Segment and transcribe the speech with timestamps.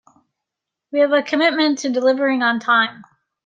[0.91, 3.03] We have a commitment to delivering on time.